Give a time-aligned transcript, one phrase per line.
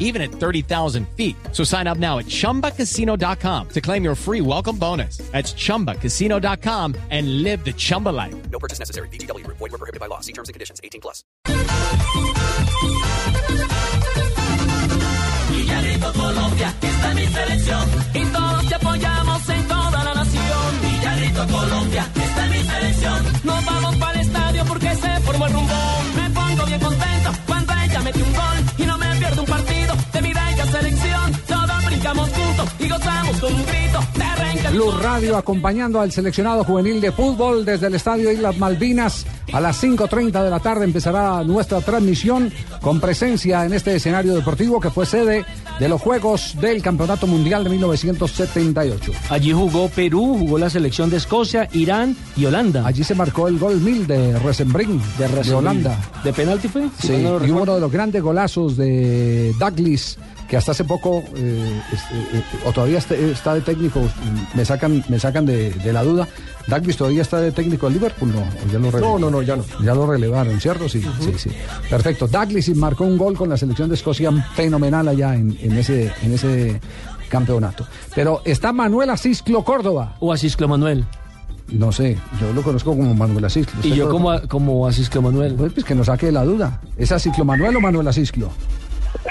[0.00, 1.36] even at 30,000 feet.
[1.52, 5.18] So sign up now at chumbacasino.com to claim your free welcome bonus.
[5.30, 8.34] That's chumbacasino.com and live the Chumba life.
[8.50, 9.08] No purchase necessary.
[9.10, 9.46] BGW.
[9.46, 10.18] Void were prohibited by law.
[10.18, 10.80] See terms and conditions.
[10.82, 11.22] 18 plus.
[15.50, 20.80] Villarito Colombia, esta es mi selección y todos te apoyamos en toda la nación.
[20.82, 22.06] Villarito Colombia,
[32.12, 36.10] Todos brincamos juntos y gozamos con un grito de arranca el Blue Radio acompañando al
[36.10, 39.26] seleccionado juvenil de fútbol desde el Estadio Islas Malvinas.
[39.52, 44.80] A las 5.30 de la tarde empezará nuestra transmisión con presencia en este escenario deportivo
[44.80, 45.44] que fue sede
[45.78, 49.12] de los Juegos del Campeonato Mundial de 1978.
[49.28, 52.86] Allí jugó Perú, jugó la selección de Escocia, Irán y Holanda.
[52.86, 55.58] Allí se marcó el gol mil de Rosenbring, de, Rosenborg.
[55.58, 55.98] Holanda.
[56.24, 56.88] ¿De penalti fue?
[56.98, 60.18] Sí, lo y uno de los grandes golazos de Douglas,
[60.50, 64.02] que hasta hace poco, eh, eh, eh, o todavía está, está de técnico,
[64.54, 66.26] me sacan, me sacan de, de la duda.
[66.66, 68.40] Douglas todavía está de técnico del Liverpool, ¿no?
[68.40, 69.64] ¿O ya lo No, no, no, ya no.
[69.80, 70.88] Ya lo relevaron, ¿cierto?
[70.88, 71.50] Sí, sí, sí.
[71.88, 72.26] Perfecto.
[72.26, 76.34] Douglas marcó un gol con la selección de Escocia fenomenal allá en, en ese, en
[76.34, 76.80] ese
[77.28, 77.86] campeonato.
[78.16, 80.16] Pero está Manuel Asisclo Córdoba.
[80.18, 81.04] O Asisclo Manuel.
[81.68, 83.78] No sé, yo lo conozco como Manuel Asisclo.
[83.84, 85.54] Y ¿Usted yo como, como Asisclo Manuel.
[85.54, 86.80] Pues, pues que nos saque de la duda.
[86.96, 88.50] ¿Es Asisclo Manuel o Manuel Asisclo?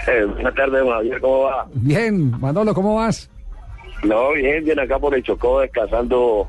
[0.08, 1.68] Eh, buenas tardes, Javier, ¿cómo va?
[1.74, 3.30] Bien, Manolo, ¿cómo vas?
[4.04, 6.48] No, bien, bien acá por el Chocó, descansando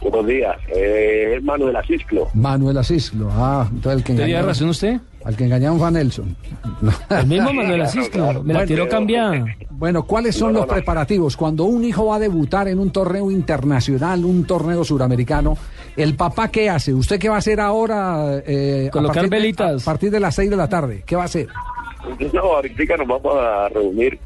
[0.00, 0.56] unos días.
[0.68, 2.28] Eh, es Manuel Asisclo.
[2.34, 3.28] Manuel Asisclo.
[3.32, 4.46] Ah, entonces el que ¿Tenía engañó.
[4.48, 5.00] razón usted?
[5.24, 6.36] Al que engañaron fue a Nelson.
[7.10, 8.24] El mismo Manuel claro, Asisclo.
[8.24, 8.42] claro.
[8.42, 9.44] Me la Bueno, tiró cambiada.
[9.70, 10.74] Bueno, ¿cuáles son No, no, los no.
[10.74, 11.36] preparativos?
[11.36, 15.56] Cuando un hijo va a debutar en un torneo internacional, un torneo suramericano,
[15.96, 16.92] ¿el papá qué hace?
[16.92, 18.42] ¿Usted qué va a hacer ahora?
[18.44, 19.82] eh, a Colocar partir de- velitas.
[19.82, 21.04] a partir de las 6 de la tarde.
[21.06, 21.46] ¿Qué va a hacer?
[22.32, 24.18] No, ahorita nos vamos a reunir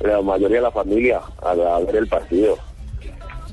[0.00, 2.56] la mayoría de la familia a, a ver el partido.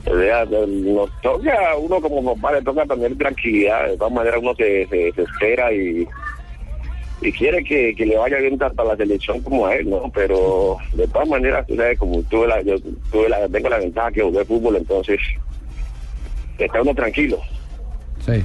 [0.05, 4.53] O sea, nos toca, uno como papá le toca tener tranquilidad, de todas maneras uno
[4.55, 6.05] se, espera y,
[7.37, 10.11] quiere que, le vaya bien tanto a la selección como a él, ¿no?
[10.13, 12.75] Pero de todas maneras, tú como tuve la, yo
[13.11, 15.19] tuve la, tengo la ventaja que jugué fútbol, entonces
[16.57, 17.39] está uno tranquilo.
[18.25, 18.43] Sí.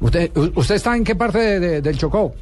[0.00, 2.34] ¿Usted, usted está en qué parte de- del Chocó?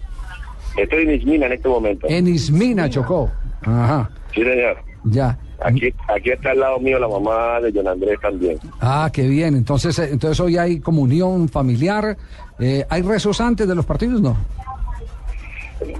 [0.77, 2.06] Estoy en Ismina en este momento.
[2.09, 3.31] En Ismina, Chocó.
[3.62, 4.77] Ajá, Sí, señor.
[5.05, 5.38] ya.
[5.65, 8.59] Aquí, aquí está al lado mío la mamá de John Andrés también.
[8.81, 9.55] Ah, qué bien.
[9.55, 12.16] Entonces, eh, entonces hoy hay comunión familiar.
[12.59, 14.21] Eh, ¿Hay rezos antes de los partidos?
[14.21, 14.37] No.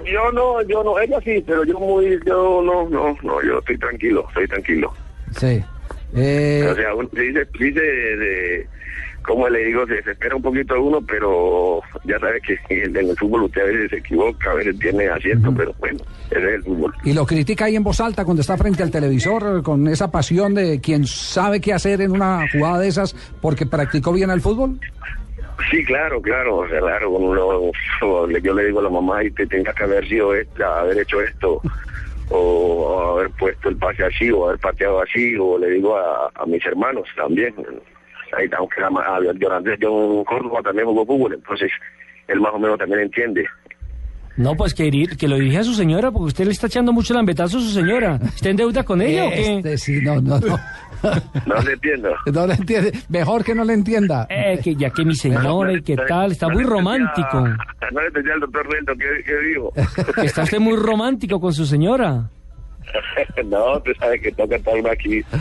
[0.05, 3.79] Yo no, yo no, ella sí, pero yo muy, yo no, no, no, yo estoy
[3.79, 4.93] tranquilo, estoy tranquilo.
[5.39, 5.63] Sí.
[6.15, 8.69] Eh, O sea, dice de, de,
[9.27, 13.17] como le digo, se desespera un poquito a uno, pero ya sabe que en el
[13.17, 15.99] fútbol usted a veces se equivoca, a veces tiene acierto, pero bueno,
[16.31, 16.95] ese es el fútbol.
[17.05, 20.55] y lo critica ahí en voz alta cuando está frente al televisor con esa pasión
[20.55, 24.79] de quien sabe qué hacer en una jugada de esas porque practicó bien el fútbol.
[25.71, 29.85] Sí, claro, claro, claro, uno, yo le digo a la mamá y te tenga que
[29.85, 31.61] haber sido esta, haber hecho esto,
[32.31, 36.47] o haber puesto el pase así, o haber pateado así, o le digo a, a
[36.47, 37.55] mis hermanos también.
[38.37, 39.19] Ahí, aunque la, a
[39.79, 41.71] yo en Córdoba también jugó fútbol, entonces
[42.29, 43.47] él más o menos también entiende.
[44.37, 46.91] No, pues que, ir- que lo dirige a su señora, porque usted le está echando
[46.93, 48.19] mucho lambetazo a su señora.
[48.35, 49.57] ¿Está en deuda con ella o qué?
[49.57, 50.59] Este sí, no, no, no.
[51.47, 52.11] No le entiendo.
[52.33, 52.93] No le entiende.
[53.09, 54.27] Mejor que no le entienda.
[54.31, 57.41] Eh, que ya que mi señora y qué tal, está muy romántico.
[57.93, 59.73] No le entendía al doctor Rento, ¿qué, qué digo?
[60.15, 62.31] Que está usted muy romántico con su señora.
[63.47, 65.23] no, tú sabes que toca estar uno aquí.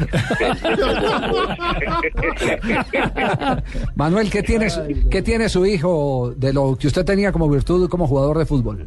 [3.95, 7.89] Manuel, ¿qué tiene, su- ¿qué tiene su hijo de lo que usted tenía como virtud
[7.89, 8.85] como jugador de fútbol?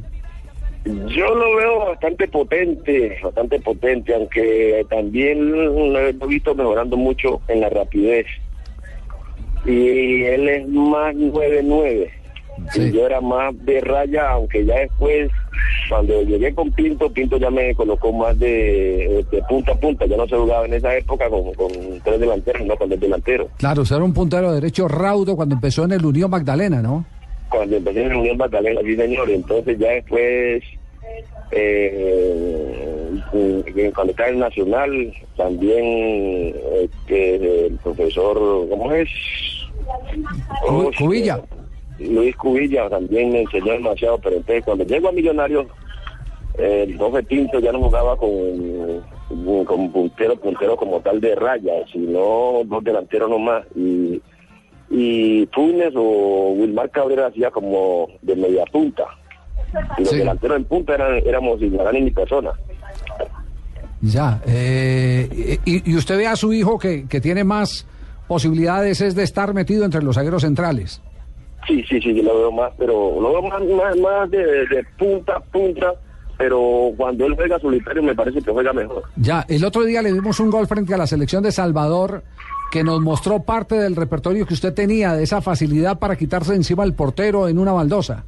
[0.85, 7.61] Yo lo veo bastante potente, bastante potente, aunque también lo he visto mejorando mucho en
[7.63, 8.27] la rapidez.
[9.65, 12.11] Y él es más 9-9.
[12.71, 12.83] Sí.
[12.83, 15.31] Y yo era más de raya, aunque ya después,
[15.89, 20.07] cuando llegué con Pinto, Pinto ya me colocó más de, de punta a punta.
[20.07, 21.71] Ya no se jugaba en esa época con, con
[22.05, 23.49] tres delanteros, no con el delantero.
[23.59, 27.05] Claro, usted era un puntero derecho raudo cuando empezó en el Unión Magdalena, ¿no?
[27.51, 30.65] cuando empecé en la Unión Magdalena, sí señor, entonces ya después,
[31.53, 38.37] eh, eh, cuando estaba en Nacional, también este, el profesor,
[38.69, 39.09] ¿cómo es?
[40.67, 41.41] Cu- Cubilla.
[41.99, 45.67] Luis Cubilla también me enseñó demasiado, pero entonces cuando llego a Millonarios,
[46.59, 49.03] el profe Pinto ya no jugaba con,
[49.65, 53.65] con puntero, puntero como tal de raya, sino dos delanteros nomás.
[53.75, 54.21] Y,
[54.91, 59.05] y Funes o Wilmar Cabrera hacía como de media punta.
[59.99, 60.19] Y los Sí.
[60.19, 62.53] delanteros en punta eran, éramos Ismarán y mi persona.
[64.01, 64.41] Ya.
[64.47, 67.87] eh, y, y usted ve a su hijo que, que tiene más
[68.29, 71.01] posibilidades es de estar metido entre los zagueros centrales.
[71.67, 74.85] Sí, sí, sí, yo lo veo más, pero lo veo más, más, más de, de
[74.99, 75.95] punta a punta,
[76.37, 79.03] pero cuando él juega solitario me parece que juega mejor.
[79.17, 82.23] Ya, el otro día le dimos un gol frente a la selección de Salvador
[82.71, 86.83] que nos mostró parte del repertorio que usted tenía, de esa facilidad para quitarse encima
[86.85, 88.25] el portero en una baldosa.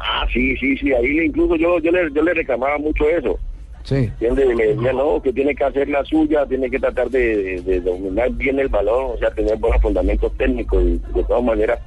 [0.00, 3.38] Ah, sí, sí, sí, ahí incluso yo, yo, le, yo le reclamaba mucho eso.
[3.82, 4.10] Sí.
[4.20, 4.56] ¿Entiendes?
[4.56, 7.80] Le decía, no, que tiene que hacer la suya, tiene que tratar de, de- de
[7.80, 11.78] dominar bien el balón, o sea, tener buenos fundamentos técnicos y de todas maneras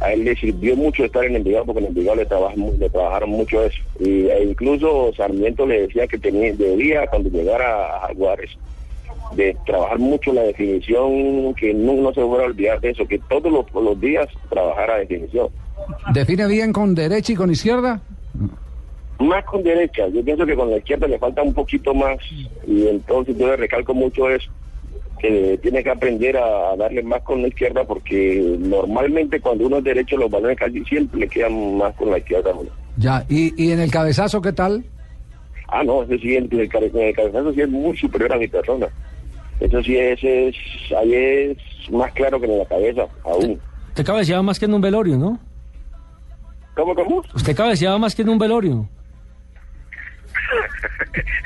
[0.00, 2.90] a él le sirvió mucho estar en Envigado porque en Envigado le, trabajan mu- le
[2.90, 3.78] trabajaron mucho eso.
[4.00, 8.50] Y, e incluso Sarmiento le decía que tenía, debía cuando llegara a Jaguares
[9.34, 13.18] de trabajar mucho la definición, que no, no se fuera a olvidar de eso, que
[13.18, 15.48] todos los, los días trabajara definición.
[16.12, 18.00] ¿Define bien con derecha y con izquierda?
[19.18, 22.18] Más con derecha, yo pienso que con la izquierda le falta un poquito más
[22.66, 24.50] y entonces yo le recalco mucho eso,
[25.24, 29.78] que tiene que aprender a, a darle más con la izquierda porque normalmente cuando uno
[29.78, 32.52] es derecho los balones casi siempre le quedan más con la izquierda.
[32.52, 32.62] ¿no?
[32.98, 33.24] Ya.
[33.30, 34.84] ¿Y, y en el cabezazo qué tal?
[35.68, 38.86] Ah, no, ese sí, el, el, el cabezazo sí es muy superior a mi persona.
[39.60, 40.56] Eso sí, ese es,
[40.98, 41.56] ahí es
[41.90, 43.58] más claro que en la cabeza, aún.
[43.88, 45.38] Usted cabeceaba más que en un velorio, ¿no?
[46.74, 47.22] ¿Cómo, cómo?
[47.34, 48.88] Usted cabeceaba más que en un velorio.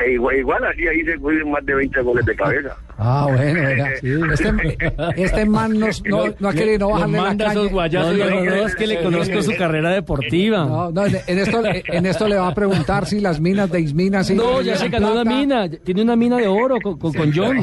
[0.04, 2.76] E igual, igual así ahí se cuiden más de 20 goles de cabeza.
[3.00, 3.88] Ah, bueno, vea.
[4.32, 7.60] Este, este man no, no, no ha querido no bajarle la manda caña.
[7.60, 8.16] esos guayazos.
[8.18, 10.64] No, no, no, es que le conozco su carrera deportiva.
[10.66, 14.24] No, no, en, esto, en esto le va a preguntar si las minas de Ismina...
[14.24, 15.68] si No, ya se ganó una mina.
[15.70, 17.56] Tiene una mina de oro con, con, con John.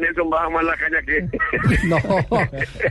[0.00, 1.28] Nelson baja más la caña que...
[1.86, 1.96] No,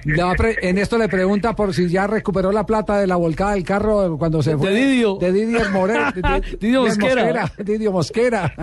[0.06, 3.08] le va a pre- en esto le pregunta por si ya recuperó la plata de
[3.08, 4.72] la volcada del carro cuando se De fue.
[4.74, 5.16] Didio.
[5.18, 6.12] De Didio Moreno.
[6.14, 7.52] de- de- Didio Mosquera.
[7.58, 8.54] Didio Mosquera.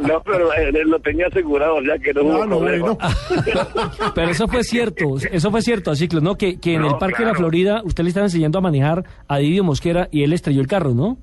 [0.00, 2.96] No, pero él lo tenía asegurado, ya que no hubo problema.
[4.14, 6.36] Pero eso fue cierto, eso fue cierto, a Ciclo, ¿no?
[6.36, 7.34] Que, que en No, el Parque de la.
[7.34, 10.94] Florida usted le estaba enseñando a manejar a Didio Mosquera y él estrelló el carro,
[10.94, 11.18] ¿no?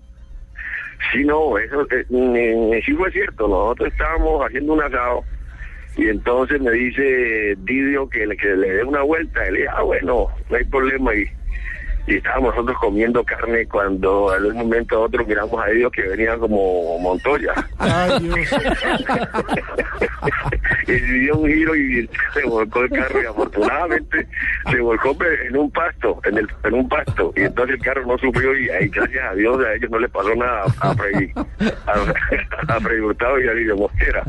[1.11, 3.47] Sí, no, eso eh, eh, sí fue cierto.
[3.47, 5.23] Nosotros estábamos haciendo un asado
[5.97, 9.47] y entonces me dice Didio que le, que le dé una vuelta.
[9.47, 11.15] Y le dije, ah, bueno, no hay problema.
[11.15, 11.25] Y,
[12.09, 16.01] y estábamos nosotros comiendo carne cuando en un momento a otro miramos a Didio que
[16.01, 17.53] venía como Montoya.
[20.87, 24.27] y dio un giro y se volcó el carro y afortunadamente
[24.71, 25.15] se volcó
[25.47, 27.31] en un pasto, en, el, en un pasto.
[27.35, 30.09] Y entonces el carro no sufrió y ahí, gracias a Dios, a ellos no le
[30.09, 31.45] pasó nada a Freddy, a,
[32.75, 34.23] a Freddy Hurtado y a Lidio Mosquera.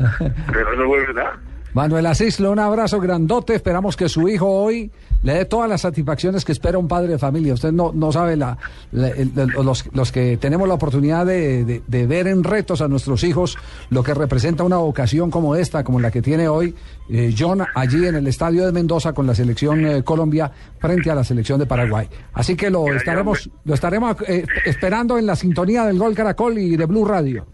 [0.53, 1.31] Pero eso fue verdad.
[1.73, 3.55] Manuel Asislo, un abrazo grandote.
[3.55, 4.91] Esperamos que su hijo hoy
[5.23, 7.53] le dé todas las satisfacciones que espera un padre de familia.
[7.53, 8.57] Usted no, no sabe la,
[8.91, 13.57] los, los que tenemos la oportunidad de, de- de ver en retos a nuestros hijos
[13.89, 16.75] lo que representa una ocasión como esta, como la que tiene hoy
[17.09, 21.15] eh, John allí en el estadio de Mendoza con la selección eh, Colombia frente a
[21.15, 22.07] la selección de Paraguay.
[22.33, 26.75] Así que lo estaremos, lo estaremos eh, esperando en la sintonía del Gol Caracol y
[26.75, 27.45] de Blue Radio.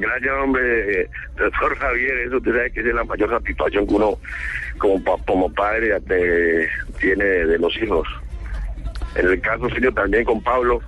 [0.00, 4.18] Gracias, hombre, doctor Javier, eso usted sabe que es la mayor satisfacción que uno
[4.78, 6.68] como, pa- como padre eh,
[7.00, 8.06] tiene de los hijos.
[9.14, 10.80] En el caso suyo también con Pablo,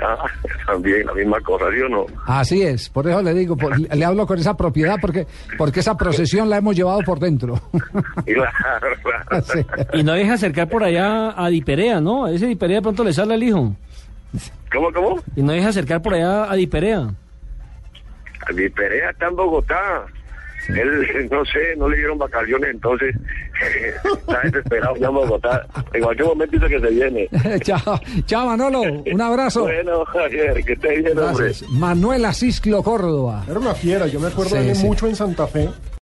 [0.00, 0.24] ah,
[0.66, 2.06] también la misma cosa, ¿sí o no?
[2.26, 5.26] Así es, por eso le digo, por- le hablo con esa propiedad porque,
[5.58, 7.60] porque esa procesión la hemos llevado por dentro.
[8.24, 9.44] Claro, claro.
[9.44, 9.64] Sí.
[9.92, 12.24] Y no deja acercar por allá a Diperea, ¿no?
[12.24, 13.74] A ese Diperea de pronto le sale el hijo.
[14.72, 15.22] ¿Cómo, cómo?
[15.36, 17.08] Y no deja acercar por allá a Diperea.
[18.54, 20.04] Mi Perea está en Bogotá.
[20.68, 23.14] Él, no sé, no le dieron vacaciones, entonces
[24.18, 25.64] está desesperado ya en Bogotá.
[25.92, 27.28] En cualquier momento dice que se viene.
[27.60, 29.62] chao, chao Manolo, un abrazo.
[29.62, 31.44] Bueno, Javier, que esté bien, hombre.
[31.44, 31.70] Gracias.
[31.70, 33.44] Manuel Asisclo Córdoba.
[33.48, 34.86] Era una fiera, yo me acuerdo de Sí, él sí.
[34.86, 35.68] mucho en Santa Fe.